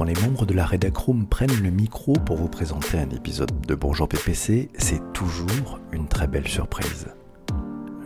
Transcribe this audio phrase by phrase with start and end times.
[0.00, 3.74] quand les membres de la Redacroom prennent le micro pour vous présenter un épisode de
[3.74, 7.08] Bonjour PPC, c'est toujours une très belle surprise.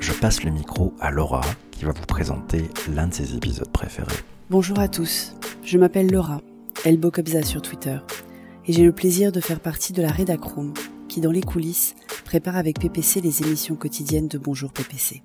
[0.01, 4.17] Je passe le micro à Laura qui va vous présenter l'un de ses épisodes préférés.
[4.51, 6.41] Bonjour à tous, je m'appelle Laura,
[6.85, 7.99] Elbo Kobza sur Twitter,
[8.67, 10.75] et j'ai le plaisir de faire partie de la Redacroom
[11.09, 15.23] qui, dans les coulisses, prépare avec PPC les émissions quotidiennes de Bonjour PPC.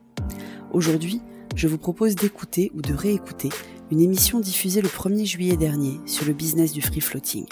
[0.71, 1.19] Aujourd'hui,
[1.55, 3.49] je vous propose d'écouter ou de réécouter
[3.91, 7.45] une émission diffusée le 1er juillet dernier sur le business du free floating.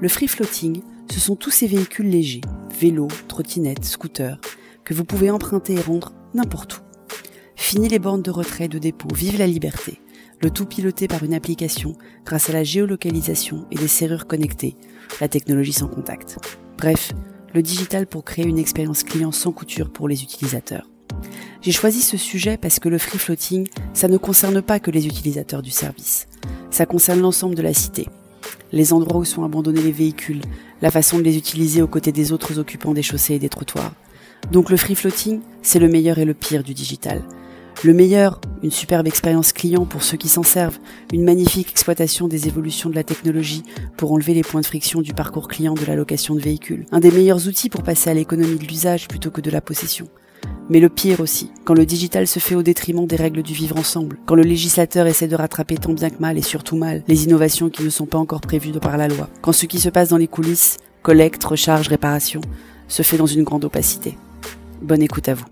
[0.00, 2.42] Le free floating, ce sont tous ces véhicules légers,
[2.78, 4.40] vélos, trottinettes, scooters,
[4.84, 6.80] que vous pouvez emprunter et rendre n'importe où.
[7.56, 10.00] Fini les bornes de retrait, de dépôt, vive la liberté.
[10.40, 14.76] Le tout piloté par une application grâce à la géolocalisation et des serrures connectées,
[15.20, 16.38] la technologie sans contact.
[16.76, 17.12] Bref,
[17.54, 20.88] le digital pour créer une expérience client sans couture pour les utilisateurs.
[21.60, 25.06] J'ai choisi ce sujet parce que le free floating, ça ne concerne pas que les
[25.06, 26.28] utilisateurs du service.
[26.70, 28.06] Ça concerne l'ensemble de la cité.
[28.72, 30.42] Les endroits où sont abandonnés les véhicules,
[30.82, 33.92] la façon de les utiliser aux côtés des autres occupants des chaussées et des trottoirs.
[34.52, 37.22] Donc le free floating, c'est le meilleur et le pire du digital.
[37.84, 40.78] Le meilleur, une superbe expérience client pour ceux qui s'en servent,
[41.12, 43.62] une magnifique exploitation des évolutions de la technologie
[43.96, 46.98] pour enlever les points de friction du parcours client de la location de véhicules, un
[46.98, 50.08] des meilleurs outils pour passer à l'économie de l'usage plutôt que de la possession.
[50.70, 53.78] Mais le pire aussi, quand le digital se fait au détriment des règles du vivre
[53.78, 57.24] ensemble, quand le législateur essaie de rattraper tant bien que mal et surtout mal les
[57.24, 59.88] innovations qui ne sont pas encore prévues de par la loi, quand ce qui se
[59.88, 62.42] passe dans les coulisses, collecte, recharge, réparation,
[62.86, 64.18] se fait dans une grande opacité.
[64.82, 65.46] Bonne écoute à vous.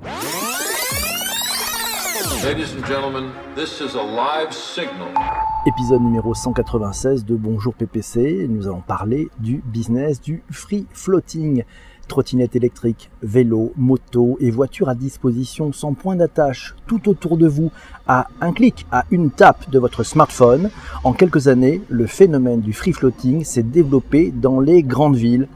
[5.66, 11.64] Épisode numéro 196 de Bonjour PPC, nous allons parler du business du free floating
[12.08, 17.70] trottinettes électriques, vélos, motos et voitures à disposition sans point d'attache tout autour de vous
[18.06, 20.70] à un clic, à une tape de votre smartphone.
[21.04, 25.48] En quelques années, le phénomène du free floating s'est développé dans les grandes villes.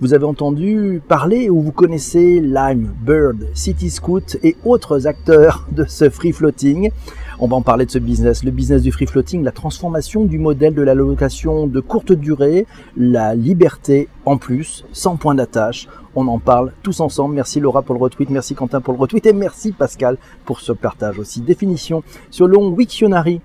[0.00, 5.84] Vous avez entendu parler ou vous connaissez Lime, Bird, City Scoot et autres acteurs de
[5.84, 6.90] ce free floating.
[7.38, 10.38] On va en parler de ce business, le business du free floating, la transformation du
[10.38, 12.66] modèle de la location de courte durée,
[12.96, 15.86] la liberté en plus, sans point d'attache.
[16.14, 17.34] On en parle tous ensemble.
[17.34, 20.72] Merci Laura pour le retweet, merci Quentin pour le retweet et merci Pascal pour ce
[20.72, 21.42] partage aussi.
[21.42, 23.42] Définition selon Wiktionary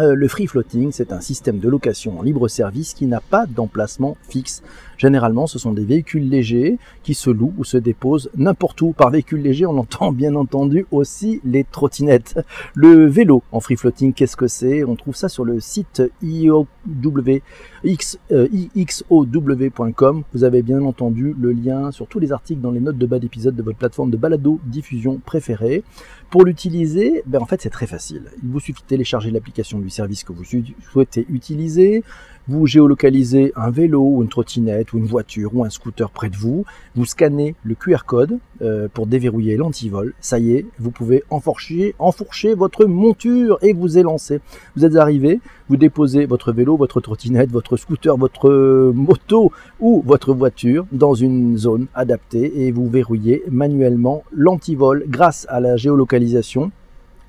[0.00, 3.46] euh, le free floating, c'est un système de location en libre service qui n'a pas
[3.46, 4.62] d'emplacement fixe.
[5.04, 8.92] Généralement, ce sont des véhicules légers qui se louent ou se déposent n'importe où.
[8.92, 12.40] Par véhicule léger, on entend bien entendu aussi les trottinettes.
[12.74, 14.82] Le vélo en free floating, qu'est-ce que c'est?
[14.82, 17.02] On trouve ça sur le site ixow.com.
[20.32, 23.18] Vous avez bien entendu le lien sur tous les articles dans les notes de bas
[23.18, 25.84] d'épisode de votre plateforme de balado diffusion préférée.
[26.30, 28.22] Pour l'utiliser, ben en fait c'est très facile.
[28.42, 32.02] Il vous suffit de télécharger l'application du service que vous souhaitez utiliser,
[32.48, 36.36] vous géolocalisez un vélo ou une trottinette ou une voiture ou un scooter près de
[36.36, 41.24] vous, vous scannez le QR code euh, pour déverrouiller l'antivol, ça y est, vous pouvez
[41.30, 44.40] enfourcher, enfourcher votre monture et vous élancer.
[44.76, 50.34] Vous êtes arrivé, vous déposez votre vélo, votre trottinette, votre scooter, votre moto ou votre
[50.34, 55.04] voiture dans une zone adaptée et vous verrouillez manuellement l'antivol.
[55.08, 56.70] Grâce à la géolocalisation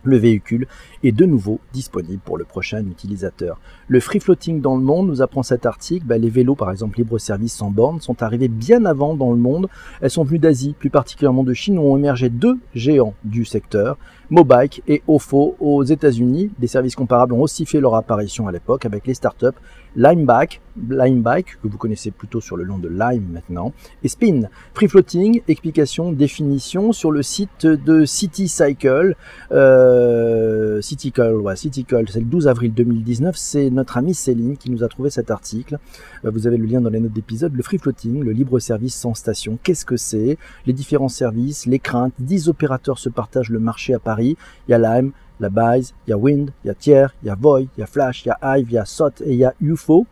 [0.06, 0.68] le véhicule
[1.08, 3.60] est de nouveau disponible pour le prochain utilisateur.
[3.88, 6.06] Le free floating dans le monde nous apprend cet article.
[6.06, 9.68] Bah, les vélos, par exemple, libre-service sans borne, sont arrivés bien avant dans le monde.
[10.02, 13.98] Elles sont venues d'Asie, plus particulièrement de Chine, où ont émergé deux géants du secteur,
[14.30, 16.52] Mobike et Ofo aux États-Unis.
[16.60, 19.60] Des services comparables ont aussi fait leur apparition à l'époque avec les startups
[19.96, 23.72] Limeback, Limebike, que vous connaissez plutôt sur le nom de Lime maintenant,
[24.04, 24.50] et Spin.
[24.74, 29.16] Free floating, explication, définition sur le site de City Cycle.
[29.52, 33.36] Euh, Citycle, ouais, c'est le 12 avril 2019.
[33.36, 35.78] C'est notre amie Céline qui nous a trouvé cet article.
[36.24, 37.54] Euh, vous avez le lien dans les notes d'épisode.
[37.54, 40.38] Le free floating, le libre service sans station, qu'est-ce que c'est?
[40.66, 42.14] Les différents services, les craintes.
[42.20, 44.38] 10 opérateurs se partagent le marché à Paris.
[44.68, 45.12] Il y a Lime,
[45.42, 47.82] la Bise, il y a Wind, il y a Tier, il y a Voy, il
[47.82, 49.54] y a Flash, il y a Hive, il y a SOT et il y a
[49.60, 50.08] UFO.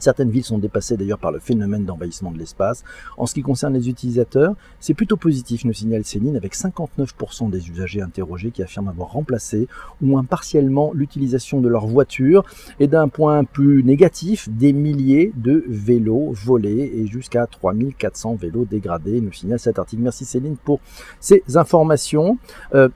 [0.00, 2.84] Certaines villes sont dépassées d'ailleurs par le phénomène d'envahissement de l'espace.
[3.16, 7.68] En ce qui concerne les utilisateurs, c'est plutôt positif, nous signale Céline, avec 59% des
[7.68, 9.68] usagers interrogés qui affirment avoir remplacé
[10.02, 12.44] ou moins partiellement l'utilisation de leur voiture.
[12.78, 19.20] Et d'un point plus négatif, des milliers de vélos volés et jusqu'à 3400 vélos dégradés,
[19.20, 20.02] nous signale cet article.
[20.02, 20.80] Merci Céline pour
[21.20, 22.38] ces informations.
[22.74, 22.88] Euh,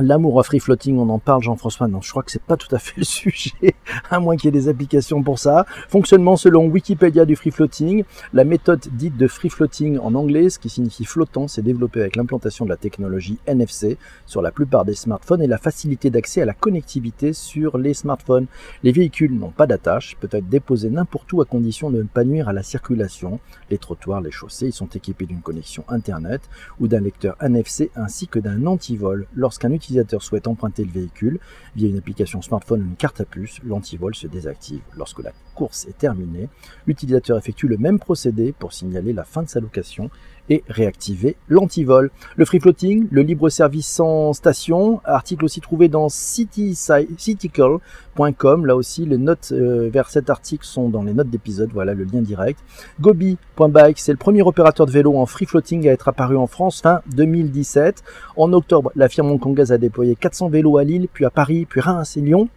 [0.00, 2.74] L'amour à free floating, on en parle Jean-François, non je crois que c'est pas tout
[2.74, 3.76] à fait le sujet,
[4.10, 5.66] à moins qu'il y ait des applications pour ça.
[5.88, 8.02] Fonctionnement selon Wikipédia du free floating,
[8.32, 12.16] la méthode dite de free floating en anglais, ce qui signifie flottant, s'est développée avec
[12.16, 13.96] l'implantation de la technologie NFC
[14.26, 18.46] sur la plupart des smartphones et la facilité d'accès à la connectivité sur les smartphones.
[18.82, 22.24] Les véhicules n'ont pas d'attache, peut être déposé n'importe où à condition de ne pas
[22.24, 23.38] nuire à la circulation.
[23.70, 26.42] Les trottoirs, les chaussées, ils sont équipés d'une connexion Internet
[26.80, 29.28] ou d'un lecteur NFC ainsi que d'un antivol.
[29.36, 31.38] Lorsqu'un l'utilisateur souhaite emprunter le véhicule
[31.76, 34.80] via une application smartphone ou une carte à puce, l'antivol se désactive.
[34.96, 36.48] Lorsque la course est terminée,
[36.86, 40.10] l'utilisateur effectue le même procédé pour signaler la fin de sa location
[40.50, 42.10] et réactiver l'antivol.
[42.36, 48.66] Le free floating, le libre service sans station, article aussi trouvé dans citycle.com.
[48.66, 51.70] Là aussi, les notes euh, vers cet article sont dans les notes d'épisode.
[51.72, 52.60] Voilà le lien direct.
[53.00, 56.82] Gobi.bike, c'est le premier opérateur de vélo en free floating à être apparu en France
[56.82, 58.04] fin 2017.
[58.36, 61.80] En octobre, la firme hongkongaise a déployé 400 vélos à Lille, puis à Paris, puis
[61.80, 62.48] Reims et Lyon.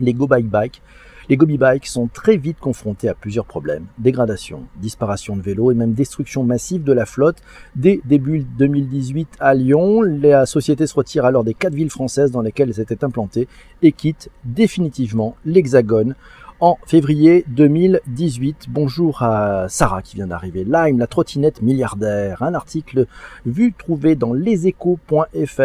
[0.00, 0.82] Les Go Bike Bike
[1.32, 3.86] les gobi bikes sont très vite confrontés à plusieurs problèmes.
[3.96, 7.38] Dégradation, disparition de vélos et même destruction massive de la flotte.
[7.74, 12.42] Dès début 2018 à Lyon, la société se retire alors des quatre villes françaises dans
[12.42, 13.48] lesquelles elles étaient implantées
[13.80, 16.16] et quitte définitivement l'Hexagone
[16.62, 18.66] en février 2018.
[18.68, 20.62] Bonjour à Sarah qui vient d'arriver.
[20.64, 22.40] Lime, la trottinette milliardaire.
[22.40, 23.06] Un article
[23.44, 25.60] vu trouvé dans leséchos.fr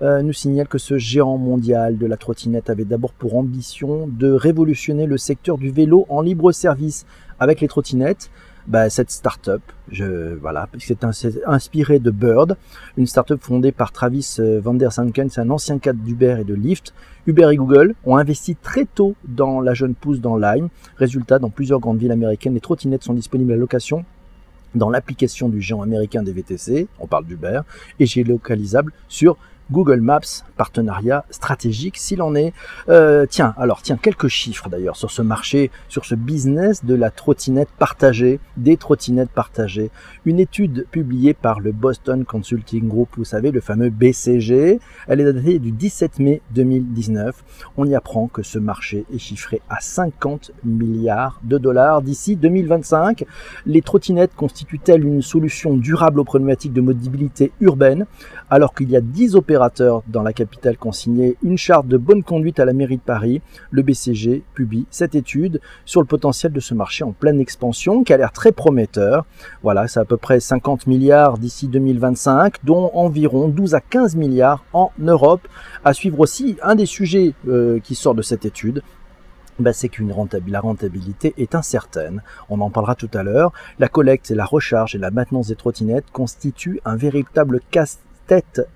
[0.00, 4.32] euh, nous signale que ce géant mondial de la trottinette avait d'abord pour ambition de
[4.32, 7.04] révolutionner le secteur du vélo en libre service
[7.38, 8.30] avec les trottinettes
[8.66, 11.04] bah, cette start-up, je, voilà, c'est
[11.46, 12.56] inspiré de Bird,
[12.96, 16.44] une start-up fondée par Travis euh, Van der Sanken, c'est un ancien cadre d'Uber et
[16.44, 16.94] de Lyft.
[17.26, 20.68] Uber et Google ont investi très tôt dans la jeune pousse dans Lime.
[20.96, 24.04] Résultat, dans plusieurs grandes villes américaines, les trottinettes sont disponibles à location
[24.74, 27.60] dans l'application du géant américain des VTC, on parle d'Uber,
[27.98, 29.36] et géolocalisable sur
[29.70, 32.52] Google Maps, partenariat stratégique s'il en est.
[32.88, 37.10] Euh, tiens, alors tiens, quelques chiffres d'ailleurs sur ce marché, sur ce business de la
[37.10, 39.90] trottinette partagée, des trottinettes partagées.
[40.24, 45.32] Une étude publiée par le Boston Consulting Group, vous savez, le fameux BCG, elle est
[45.32, 47.44] datée du 17 mai 2019.
[47.76, 53.24] On y apprend que ce marché est chiffré à 50 milliards de dollars d'ici 2025.
[53.66, 58.06] Les trottinettes constituent-elles une solution durable aux problématiques de mobilité urbaine?
[58.50, 59.51] Alors qu'il y a 10 opérations
[60.08, 63.40] dans la capitale signé une charte de bonne conduite à la mairie de Paris,
[63.70, 68.12] le BCG publie cette étude sur le potentiel de ce marché en pleine expansion qui
[68.12, 69.24] a l'air très prometteur.
[69.62, 74.64] Voilà, c'est à peu près 50 milliards d'ici 2025, dont environ 12 à 15 milliards
[74.72, 75.46] en Europe.
[75.84, 78.82] À suivre aussi, un des sujets euh, qui sort de cette étude,
[79.58, 82.22] bah, c'est qu'une rentabilité, la rentabilité est incertaine.
[82.48, 83.52] On en parlera tout à l'heure.
[83.78, 87.98] La collecte et la recharge et la maintenance des trottinettes constituent un véritable casse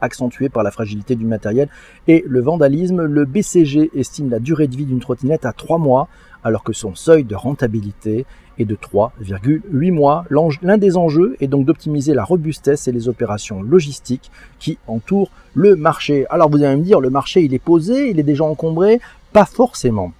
[0.00, 1.68] accentuée par la fragilité du matériel
[2.08, 3.04] et le vandalisme.
[3.04, 6.08] Le BCG estime la durée de vie d'une trottinette à 3 mois,
[6.44, 8.26] alors que son seuil de rentabilité
[8.58, 10.24] est de 3,8 mois.
[10.62, 15.76] L'un des enjeux est donc d'optimiser la robustesse et les opérations logistiques qui entourent le
[15.76, 16.26] marché.
[16.30, 19.00] Alors vous allez me dire, le marché il est posé, il est déjà encombré?
[19.32, 20.12] Pas forcément.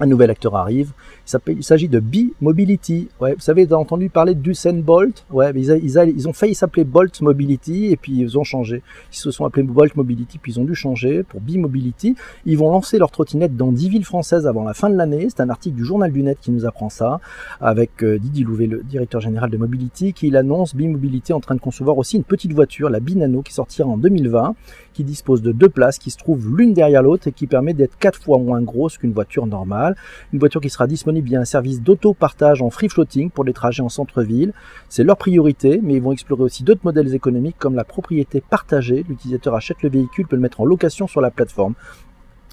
[0.00, 0.92] Un nouvel acteur arrive,
[1.48, 3.08] il s'agit de B-Mobility.
[3.20, 8.38] Vous avez entendu parler d'Usain Bolt ils, ont failli s'appeler Bolt Mobility et puis ils
[8.38, 8.82] ont changé.
[9.12, 12.16] Ils se sont appelés Bolt Mobility puis ils ont dû changer pour B-Mobility.
[12.46, 15.28] Ils vont lancer leur trottinette dans 10 villes françaises avant la fin de l'année.
[15.28, 17.20] C'est un article du Journal du Net qui nous apprend ça
[17.60, 21.60] avec euh, Didier Louvet, le directeur général de Mobility, qui annonce B-Mobility en train de
[21.60, 24.54] concevoir aussi une petite voiture, la B-Nano, qui sortira en 2020,
[24.94, 27.98] qui dispose de deux places qui se trouvent l'une derrière l'autre et qui permet d'être
[27.98, 29.96] quatre fois moins grosse qu'une voiture normale.
[30.32, 33.82] Une voiture qui sera disponible bien un service d'auto-partage en free floating pour les trajets
[33.82, 34.52] en centre-ville.
[34.88, 39.04] C'est leur priorité, mais ils vont explorer aussi d'autres modèles économiques comme la propriété partagée.
[39.08, 41.74] L'utilisateur achète le véhicule, peut le mettre en location sur la plateforme.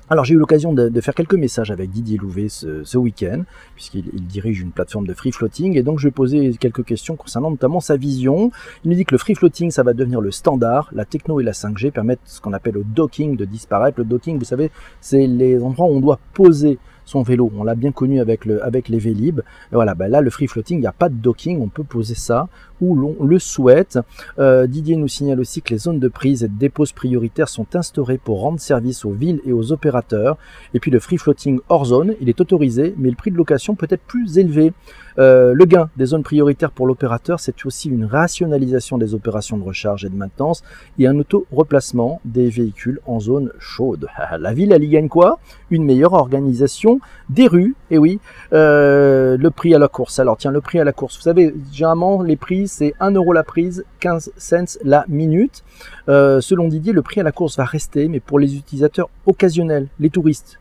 [0.07, 3.41] Alors j'ai eu l'occasion de, faire quelques messages avec Didier Louvet ce, week-end,
[3.73, 7.49] puisqu'il dirige une plateforme de free floating, et donc je vais poser quelques questions concernant
[7.49, 8.51] notamment sa vision.
[8.83, 11.43] Il nous dit que le free floating, ça va devenir le standard, la techno et
[11.43, 13.97] la 5G permettent ce qu'on appelle le docking de disparaître.
[13.97, 14.69] Le docking, vous savez,
[15.01, 17.51] c'est les endroits où on doit poser son vélo.
[17.57, 19.39] On l'a bien connu avec, le, avec les Vélib.
[19.39, 21.83] Et voilà, ben là, le free floating, il n'y a pas de docking, on peut
[21.83, 22.47] poser ça
[22.81, 23.99] où l'on le souhaite.
[24.39, 27.75] Euh, Didier nous signale aussi que les zones de prise et de dépose prioritaires sont
[27.75, 30.37] instaurées pour rendre service aux villes et aux opérateurs.
[30.73, 33.75] Et puis le free floating hors zone, il est autorisé, mais le prix de location
[33.75, 34.73] peut être plus élevé.
[35.17, 39.63] Euh, le gain des zones prioritaires pour l'opérateur, c'est aussi une rationalisation des opérations de
[39.63, 40.63] recharge et de maintenance
[40.99, 44.07] et un auto-replacement des véhicules en zone chaude.
[44.39, 45.39] La ville, elle y gagne quoi?
[45.71, 48.19] Une meilleure organisation des rues, et oui,
[48.53, 50.19] euh, le prix à la course.
[50.19, 53.33] Alors tiens, le prix à la course, vous savez, généralement les prix c'est 1 euro
[53.33, 55.63] la prise, 15 cents la minute.
[56.09, 59.87] Euh, selon Didier, le prix à la course va rester, mais pour les utilisateurs occasionnels,
[59.99, 60.59] les touristes,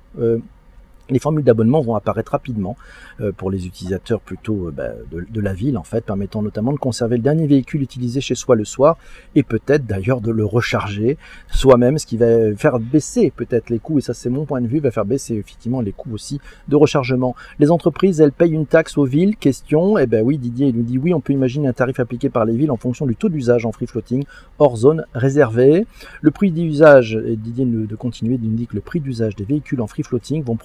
[1.11, 2.77] les formules d'abonnement vont apparaître rapidement
[3.21, 6.79] euh, pour les utilisateurs plutôt euh, bah, de, la ville en fait, permettant notamment de
[6.79, 8.97] conserver le dernier véhicule utilisé chez soi le soir
[9.35, 11.19] et peut-être d'ailleurs de le recharger
[11.51, 14.67] soi-même, ce qui va faire baisser peut-être les coûts et ça c'est mon point de
[14.67, 17.35] vue, va faire baisser effectivement les coûts aussi de rechargement.
[17.59, 20.99] Les entreprises elles payent une taxe aux villes, question, eh ben oui Didier nous dit
[20.99, 23.67] oui on peut imaginer un tarif appliqué par les villes en fonction du taux d'usage
[23.67, 24.25] en free floating
[24.59, 25.87] hors zone réservée.
[26.23, 29.81] Le prix d'usage, Didier de continuer, il nous dit que le prix d'usage des véhicules
[29.81, 30.57] en free floating vont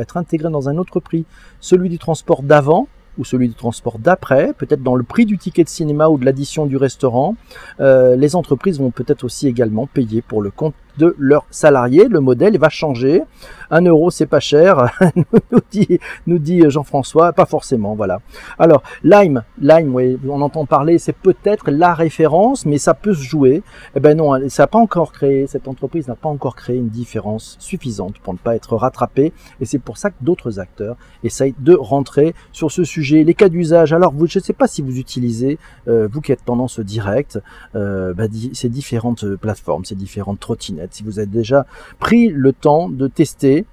[0.00, 1.24] être intégré dans un autre prix,
[1.60, 2.88] celui du transport d'avant
[3.18, 6.24] ou celui du transport d'après, peut-être dans le prix du ticket de cinéma ou de
[6.24, 7.36] l'addition du restaurant.
[7.80, 12.06] Euh, les entreprises vont peut-être aussi également payer pour le compte de leurs salariés.
[12.08, 13.22] Le modèle va changer.
[13.70, 14.92] Un euro, c'est pas cher,
[15.52, 17.32] nous dit, nous dit Jean-François.
[17.32, 18.20] Pas forcément, voilà.
[18.58, 23.62] Alors, Lime, Lime, on entend parler, c'est peut-être la référence, mais ça peut se jouer.
[23.96, 26.88] Eh ben non, ça n'a pas encore créé, cette entreprise n'a pas encore créé une
[26.88, 29.32] différence suffisante pour ne pas être rattrapée.
[29.60, 33.24] Et c'est pour ça que d'autres acteurs essayent de rentrer sur ce sujet.
[33.24, 36.32] Les cas d'usage, alors vous, je ne sais pas si vous utilisez, euh, vous qui
[36.32, 37.40] êtes pendant ce direct,
[37.76, 41.66] euh, bah, ces différentes plateformes, ces différentes trottinettes si vous avez déjà
[41.98, 43.64] pris le temps de tester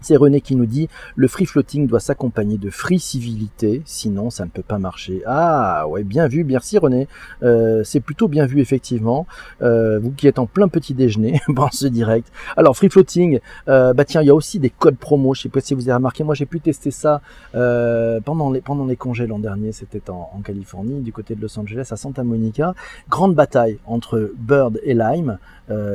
[0.00, 4.44] c'est René qui nous dit le free floating doit s'accompagner de free civilité, sinon ça
[4.44, 5.22] ne peut pas marcher.
[5.26, 7.08] Ah ouais, bien vu, merci René.
[7.42, 9.26] Euh, c'est plutôt bien vu effectivement.
[9.62, 12.30] Euh, vous qui êtes en plein petit déjeuner pendant ce direct.
[12.56, 15.34] Alors free floating, euh, bah tiens, il y a aussi des codes promo.
[15.34, 17.20] Je sais pas si vous avez remarqué, moi j'ai pu tester ça
[17.52, 19.72] pendant les pendant les congés l'an dernier.
[19.72, 22.74] C'était en, en, Californie, du côté de Los Angeles, à Santa Monica.
[23.08, 25.38] Grande bataille entre Bird et Lime,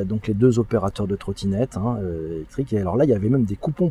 [0.04, 1.98] donc les deux opérateurs de trottinettes hein,
[2.30, 2.72] électriques.
[2.72, 3.88] Et alors là, il y avait même des coupons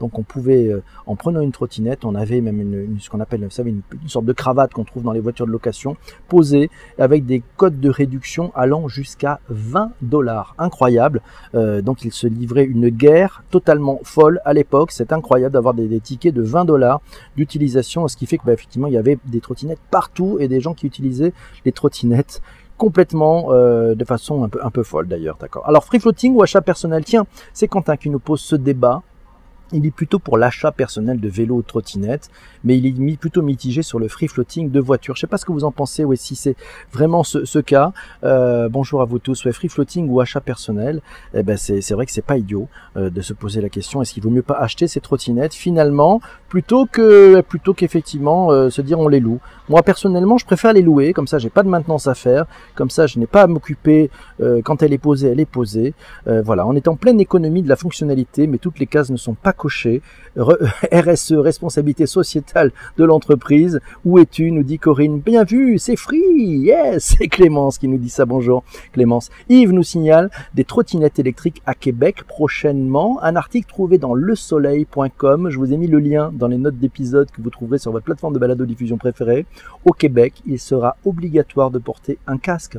[0.00, 3.44] Donc on pouvait, euh, en prenant une trottinette, on avait même une, ce qu'on appelle,
[3.44, 5.96] vous savez, une, sorte de cravate qu'on trouve dans les voitures de location,
[6.28, 10.54] posée avec des codes de réduction allant jusqu'à 20 dollars.
[10.58, 11.22] Incroyable.
[11.54, 14.90] Euh, donc il se livrait une guerre totalement folle à l'époque.
[14.92, 17.00] C'est incroyable d'avoir des, tickets de 20 dollars
[17.36, 20.60] d'utilisation, ce qui fait que bah, effectivement il y avait des trottinettes partout et des
[20.60, 21.32] gens qui utilisaient
[21.64, 22.40] les trottinettes
[22.80, 25.36] complètement euh, de façon un peu, un peu folle d'ailleurs.
[25.38, 25.68] D'accord.
[25.68, 29.02] Alors free floating ou achat personnel, tiens, c'est Quentin qui nous pose ce débat.
[29.72, 32.30] Il est plutôt pour l'achat personnel de vélos ou trottinettes,
[32.64, 35.16] mais il est plutôt mitigé sur le free floating de voitures.
[35.16, 36.56] Je sais pas ce que vous en pensez, ou si c'est
[36.92, 37.92] vraiment ce, cas.
[38.24, 39.44] Euh, bonjour à vous tous.
[39.44, 41.00] Ouais, free floating ou achat personnel,
[41.34, 44.14] eh ben c'est, vrai que c'est pas idiot euh, de se poser la question est-ce
[44.14, 45.54] qu'il vaut mieux pas acheter ces trottinettes?
[45.54, 49.40] Finalement plutôt que plutôt qu'effectivement euh, se dire on les loue.
[49.70, 52.90] Moi personnellement, je préfère les louer, comme ça j'ai pas de maintenance à faire, comme
[52.90, 54.10] ça je n'ai pas à m'occuper
[54.64, 55.94] quand elle est posée, elle est posée.
[56.26, 59.34] voilà, on est en pleine économie de la fonctionnalité, mais toutes les cases ne sont
[59.34, 60.02] pas coché.
[60.36, 63.80] RSE, responsabilité sociétale de l'entreprise.
[64.04, 64.50] Où es-tu?
[64.50, 65.20] nous dit Corinne.
[65.20, 66.18] Bien vu, c'est free.
[66.18, 68.24] Yes, c'est Clémence qui nous dit ça.
[68.24, 69.30] Bonjour Clémence.
[69.48, 73.22] Yves nous signale des trottinettes électriques à Québec prochainement.
[73.22, 75.50] Un article trouvé dans lesoleil.com.
[75.50, 78.04] Je vous ai mis le lien dans les notes d'épisode que vous trouverez sur votre
[78.04, 79.46] plateforme de balado diffusion préférée.
[79.84, 82.78] Au Québec, il sera obligatoire de porter un casque.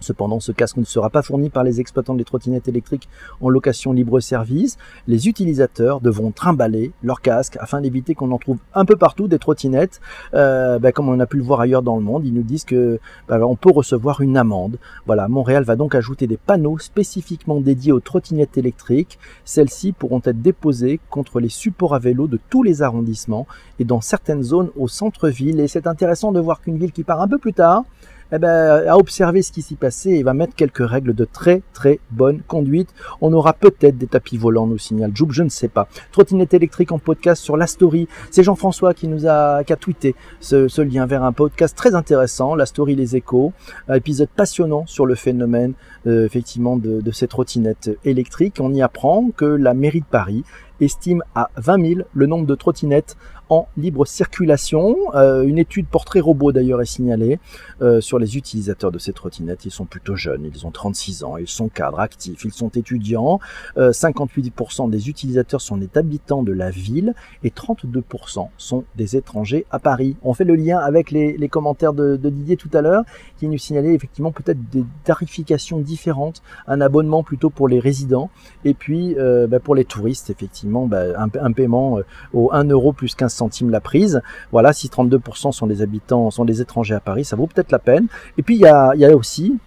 [0.00, 3.08] Cependant, ce casque ne sera pas fourni par les exploitants des trottinettes électriques
[3.40, 4.76] en location libre-service.
[5.06, 9.38] Les utilisateurs devront trimballer leur casque afin d'éviter qu'on en trouve un peu partout des
[9.38, 10.00] trottinettes.
[10.34, 12.64] Euh, ben, comme on a pu le voir ailleurs dans le monde, ils nous disent
[12.64, 14.78] que ben, on peut recevoir une amende.
[15.06, 19.18] Voilà, Montréal va donc ajouter des panneaux spécifiquement dédiés aux trottinettes électriques.
[19.44, 23.46] Celles-ci pourront être déposées contre les supports à vélo de tous les arrondissements
[23.78, 25.60] et dans certaines zones au centre-ville.
[25.60, 27.84] Et c'est intéressant de voir qu'une ville qui part un peu plus tard
[28.32, 31.62] eh ben, à observer ce qui s'y passait et va mettre quelques règles de très
[31.72, 32.88] très bonne conduite.
[33.20, 35.88] On aura peut-être des tapis volants, nous signale Joub, je ne sais pas.
[36.12, 38.08] Trottinette électrique en podcast sur la story.
[38.30, 42.54] C'est Jean-François qui nous a, qui a tweeté ce, lien vers un podcast très intéressant,
[42.54, 43.52] la story Les Échos,
[43.92, 45.72] épisode passionnant sur le phénomène
[46.06, 48.56] euh, effectivement de, de ces trottinettes électriques.
[48.60, 50.44] On y apprend que la mairie de Paris
[50.80, 53.16] estime à 20 000 le nombre de trottinettes
[53.48, 54.96] en libre circulation.
[55.14, 57.38] Euh, une étude portrait robot d'ailleurs est signalée
[57.80, 59.64] euh, sur les utilisateurs de ces trottinettes.
[59.64, 63.40] Ils sont plutôt jeunes, ils ont 36 ans, ils sont cadres actifs, ils sont étudiants.
[63.76, 67.14] 58% euh, des utilisateurs sont des habitants de la ville
[67.44, 70.16] et 32% sont des étrangers à Paris.
[70.22, 73.04] On fait le lien avec les, commentaires de, Didier tout à l'heure
[73.38, 78.30] qui nous signalait effectivement peut-être des tarifications différentes, un abonnement plutôt pour les résidents
[78.64, 79.14] et puis
[79.48, 82.00] bah, pour les touristes effectivement bah, un, paiement
[82.32, 84.20] au 1 euro plus 15 centimes la prise.
[84.52, 87.78] Voilà, si 32% sont des habitants, sont des étrangers à Paris, ça vaut peut-être la
[87.78, 88.06] peine.
[88.38, 89.58] Et puis il y a, y a aussi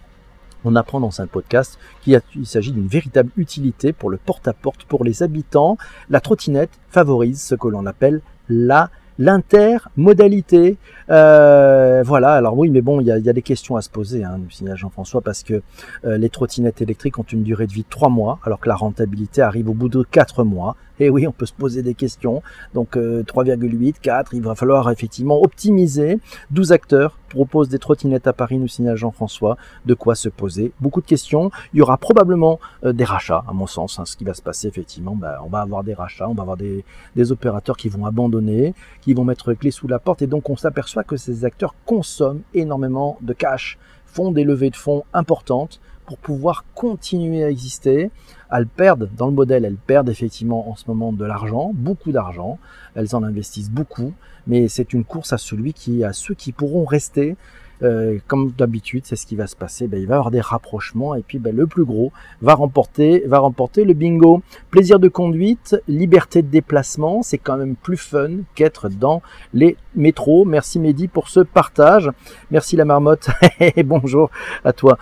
[0.64, 5.22] on apprend dans un podcast qu'il s'agit d'une véritable utilité pour le porte-à-porte pour les
[5.22, 5.78] habitants.
[6.10, 10.78] La trottinette favorise ce que l'on appelle la l'intermodalité.
[11.10, 14.40] Euh, voilà, alors oui, mais bon, il y a, des questions à se poser, hein,
[14.50, 15.62] signale Jean-François, parce que
[16.04, 18.76] euh, les trottinettes électriques ont une durée de vie de 3 mois, alors que la
[18.76, 20.76] rentabilité arrive au bout de 4 mois.
[21.00, 22.42] Et oui, on peut se poser des questions.
[22.74, 26.20] Donc 3,8, euh, 4, il va falloir effectivement optimiser.
[26.50, 29.56] 12 acteurs proposent des trottinettes à Paris, nous signale Jean-François.
[29.86, 31.50] De quoi se poser Beaucoup de questions.
[31.72, 33.98] Il y aura probablement euh, des rachats, à mon sens.
[33.98, 36.42] Hein, ce qui va se passer, effectivement, bah, on va avoir des rachats, on va
[36.42, 36.84] avoir des,
[37.16, 40.20] des opérateurs qui vont abandonner, qui vont mettre clé sous la porte.
[40.20, 44.76] Et donc on s'aperçoit que ces acteurs consomment énormément de cash, font des levées de
[44.76, 48.10] fonds importantes pour pouvoir continuer à exister.
[48.50, 52.58] Elles perdent dans le modèle, elles perdent effectivement en ce moment de l'argent, beaucoup d'argent.
[52.96, 54.12] Elles en investissent beaucoup,
[54.48, 57.36] mais c'est une course à celui qui, à ceux qui pourront rester.
[57.82, 59.86] Euh, comme d'habitude, c'est ce qui va se passer.
[59.86, 63.22] Ben, il va y avoir des rapprochements et puis ben, le plus gros va remporter,
[63.26, 64.42] va remporter le bingo.
[64.70, 69.22] Plaisir de conduite, liberté de déplacement, c'est quand même plus fun qu'être dans
[69.54, 70.44] les métros.
[70.44, 72.10] Merci Mehdi pour ce partage.
[72.50, 73.30] Merci la marmotte
[73.84, 74.30] bonjour
[74.64, 74.98] à toi.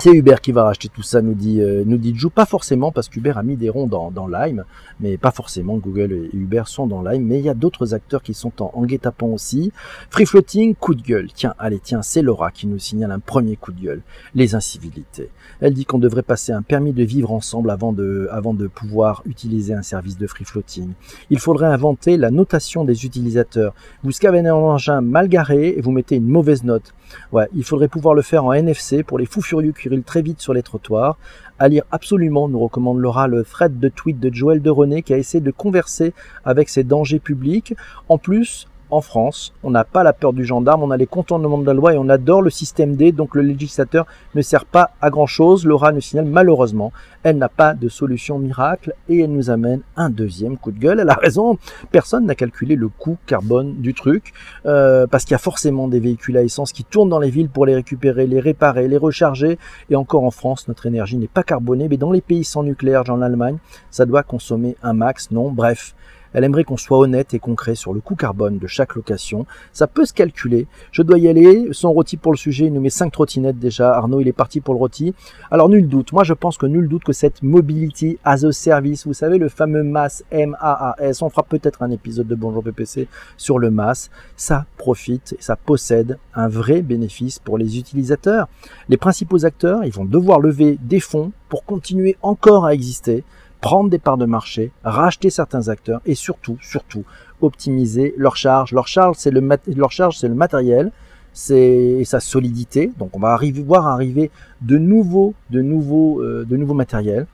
[0.00, 2.30] C'est Uber qui va racheter tout ça, nous dit, euh, nous dit Jou.
[2.30, 4.64] Pas forcément parce qu'Uber a mis des ronds dans, dans Lime,
[5.00, 5.76] mais pas forcément.
[5.76, 8.70] Google et Uber sont dans Lime, mais il y a d'autres acteurs qui sont en,
[8.74, 9.72] en guet-apens aussi.
[10.08, 11.26] Free floating, coup de gueule.
[11.34, 14.02] Tiens, allez, tiens, c'est Laura qui nous signale un premier coup de gueule.
[14.36, 15.30] Les incivilités.
[15.60, 19.24] Elle dit qu'on devrait passer un permis de vivre ensemble avant de, avant de pouvoir
[19.26, 20.90] utiliser un service de free floating.
[21.30, 23.74] Il faudrait inventer la notation des utilisateurs.
[24.04, 26.94] Vous scavez un engin mal garé et vous mettez une mauvaise note.
[27.32, 30.40] Ouais, il faudrait pouvoir le faire en NFC pour les fous furieux qui très vite
[30.40, 31.18] sur les trottoirs.
[31.58, 35.12] À lire absolument, nous recommande Laura le thread de tweet de Joël de René qui
[35.12, 36.12] a essayé de converser
[36.44, 37.74] avec ces dangers publics.
[38.08, 41.58] En plus, en France, on n'a pas la peur du gendarme, on a les contournements
[41.58, 44.90] de la loi et on adore le système D, donc le législateur ne sert pas
[45.00, 45.66] à grand chose.
[45.66, 46.92] Laura nous signale malheureusement,
[47.22, 51.00] elle n'a pas de solution miracle et elle nous amène un deuxième coup de gueule.
[51.00, 51.58] Elle a raison,
[51.90, 54.32] personne n'a calculé le coût carbone du truc,
[54.66, 57.48] euh, parce qu'il y a forcément des véhicules à essence qui tournent dans les villes
[57.48, 59.58] pour les récupérer, les réparer, les recharger.
[59.90, 63.04] Et encore en France, notre énergie n'est pas carbonée, mais dans les pays sans nucléaire,
[63.04, 63.58] genre l'Allemagne,
[63.90, 65.30] ça doit consommer un max.
[65.30, 65.94] Non, bref,
[66.32, 69.46] elle aimerait qu'on soit honnête et concret sur le coût carbone de chaque location.
[69.72, 70.66] Ça peut se calculer.
[70.92, 71.68] Je dois y aller.
[71.72, 73.94] Son rôti pour le sujet, il nous met 5 trottinettes déjà.
[73.94, 75.14] Arnaud, il est parti pour le rôti.
[75.50, 76.12] Alors, nul doute.
[76.12, 79.48] Moi, je pense que nul doute que cette mobility as a service, vous savez, le
[79.48, 84.10] fameux MAS, M-A-A-S, on fera peut-être un épisode de Bonjour PPC sur le MAS.
[84.36, 88.48] Ça profite, ça possède un vrai bénéfice pour les utilisateurs.
[88.88, 93.24] Les principaux acteurs, ils vont devoir lever des fonds pour continuer encore à exister
[93.60, 97.04] prendre des parts de marché, racheter certains acteurs et surtout, surtout,
[97.40, 98.72] optimiser leur charge.
[98.72, 100.92] Leur charge, c'est le, matériel,
[101.32, 102.92] c'est sa solidité.
[102.98, 107.26] Donc, on va voir arriver de nouveaux, de euh, matériels.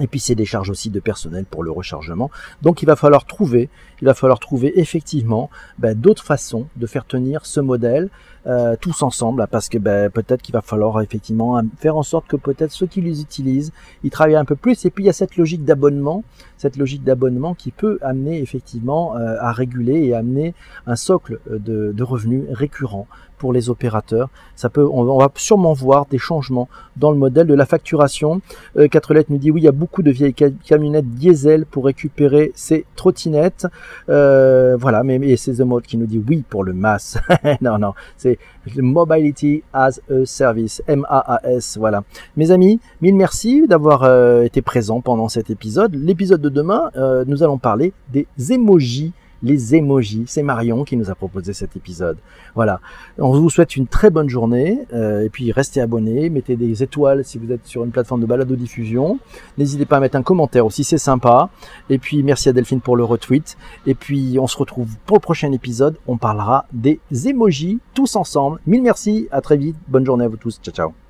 [0.00, 2.30] Et puis c'est des charges aussi de personnel pour le rechargement.
[2.62, 3.68] Donc il va falloir trouver,
[4.00, 8.08] il va falloir trouver effectivement ben, d'autres façons de faire tenir ce modèle
[8.48, 12.36] euh, tous ensemble, parce que ben, peut-être qu'il va falloir effectivement faire en sorte que
[12.36, 14.84] peut-être ceux qui les utilisent, ils travaillent un peu plus.
[14.84, 16.24] Et puis il y a cette logique d'abonnement,
[16.56, 20.54] cette logique d'abonnement qui peut amener effectivement euh, à réguler et amener
[20.86, 23.06] un socle de, de revenus récurrents
[23.38, 24.28] pour les opérateurs.
[24.56, 28.42] Ça peut, on, va sûrement voir des changements dans le modèle de la facturation.
[28.76, 31.86] Euh, Quatre lettres nous dit oui, il y a beaucoup de vieilles camionnettes diesel pour
[31.86, 33.66] récupérer ces trottinettes.
[34.08, 37.18] Euh, voilà, mais, mais c'est The Mode qui nous dit oui pour le MAS.
[37.60, 38.37] non, non, c'est
[38.76, 41.78] Mobility as a Service, M-A-A-S.
[41.78, 42.04] Voilà.
[42.36, 45.94] Mes amis, mille merci d'avoir euh, été présents pendant cet épisode.
[45.94, 50.24] L'épisode de demain, euh, nous allons parler des emojis les emojis.
[50.26, 52.18] C'est Marion qui nous a proposé cet épisode.
[52.54, 52.80] Voilà.
[53.18, 54.86] On vous souhaite une très bonne journée.
[54.92, 58.26] Euh, et puis restez abonnés, mettez des étoiles si vous êtes sur une plateforme de
[58.26, 59.18] balado diffusion.
[59.56, 61.50] N'hésitez pas à mettre un commentaire aussi, c'est sympa.
[61.90, 63.56] Et puis merci à Delphine pour le retweet.
[63.86, 65.96] Et puis on se retrouve pour le prochain épisode.
[66.06, 68.60] On parlera des emojis tous ensemble.
[68.66, 69.76] Mille merci, à très vite.
[69.88, 70.60] Bonne journée à vous tous.
[70.62, 71.07] Ciao ciao.